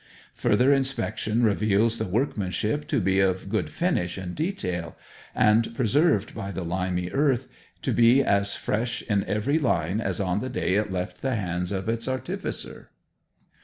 Further 0.33 0.73
inspection 0.73 1.43
reveals 1.43 1.99
the 1.99 2.07
workmanship 2.07 2.87
to 2.87 2.99
be 2.99 3.19
of 3.19 3.49
good 3.49 3.69
finish 3.69 4.17
and 4.17 4.33
detail, 4.33 4.97
and, 5.35 5.75
preserved 5.75 6.33
by 6.33 6.49
the 6.49 6.63
limy 6.63 7.09
earth, 7.11 7.47
to 7.83 7.93
be 7.93 8.23
as 8.23 8.55
fresh 8.55 9.03
in 9.03 9.23
every 9.25 9.59
line 9.59 10.01
as 10.01 10.19
on 10.19 10.39
the 10.39 10.49
day 10.49 10.73
it 10.73 10.91
left 10.91 11.21
the 11.21 11.35
hands 11.35 11.71
of 11.71 11.87
its 11.87 12.07
artificer. 12.07 12.89